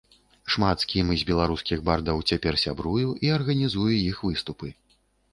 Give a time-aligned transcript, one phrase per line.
[0.51, 4.73] Шмат з кім з беларускіх бардаў цяпер сябрую і арганізую іх выступы.